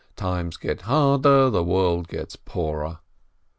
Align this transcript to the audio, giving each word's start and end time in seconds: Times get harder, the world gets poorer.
Times 0.15 0.57
get 0.57 0.81
harder, 0.81 1.51
the 1.51 1.63
world 1.63 2.07
gets 2.07 2.35
poorer. 2.35 2.97